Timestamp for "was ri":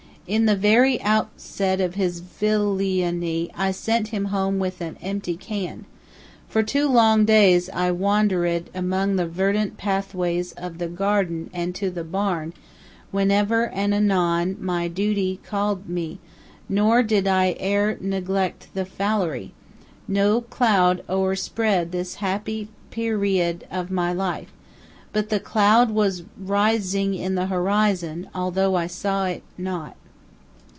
25.91-26.79